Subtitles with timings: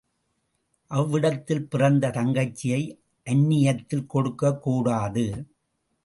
[0.87, 2.97] அவிட்டத்தில் பிறந்த தங்கச்சியை
[3.25, 5.47] அந்நியத்தில் கொடுக்கக் கூடாது.